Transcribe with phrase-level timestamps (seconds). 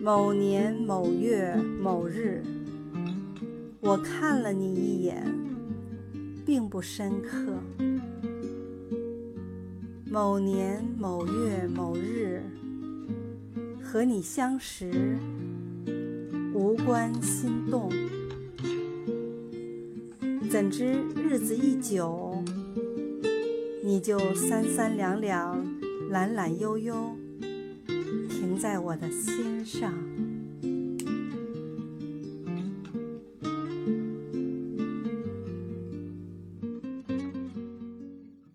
[0.00, 2.42] 某年某月某日，
[3.80, 5.24] 我看了你一眼，
[6.44, 7.38] 并不深刻。
[10.04, 12.42] 某年某月某日，
[13.82, 15.16] 和你相识，
[16.54, 17.90] 无关心动。
[20.50, 22.44] 怎知日子一久，
[23.84, 25.60] 你就三三两两，
[26.10, 27.16] 懒懒悠悠，
[28.30, 29.92] 停在我的心上。